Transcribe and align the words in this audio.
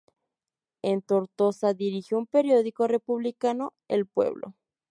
En 0.81 1.03
Tortosa 1.03 1.75
dirigió 1.75 2.17
un 2.17 2.25
periódico 2.25 2.87
republicano, 2.87 3.71
"El 3.87 4.07
Pueblo". 4.07 4.55